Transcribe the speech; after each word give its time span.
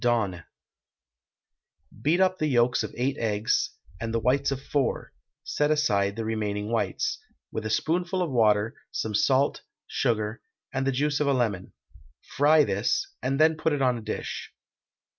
DONNE. 0.01 0.43
Beat 2.01 2.19
up 2.19 2.39
the 2.39 2.47
yolks 2.47 2.81
of 2.81 2.91
eight 2.97 3.17
eggs, 3.19 3.69
and 3.99 4.11
the 4.11 4.19
whites 4.19 4.49
of 4.49 4.59
four 4.59 5.13
(set 5.43 5.69
aside 5.69 6.15
the 6.15 6.25
remaining 6.25 6.71
whites), 6.71 7.19
with 7.51 7.67
a 7.67 7.69
spoonful 7.69 8.23
of 8.23 8.31
water, 8.31 8.73
some 8.89 9.13
salt, 9.13 9.61
sugar, 9.85 10.41
and 10.73 10.87
the 10.87 10.91
juice 10.91 11.19
of 11.19 11.27
a 11.27 11.33
lemon; 11.33 11.73
fry 12.35 12.63
this, 12.63 13.13
and 13.21 13.39
then 13.39 13.55
put 13.55 13.73
it 13.73 13.81
on 13.83 13.95
a 13.95 14.01
dish. 14.01 14.51